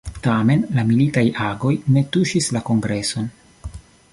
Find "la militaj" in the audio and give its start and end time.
0.77-1.23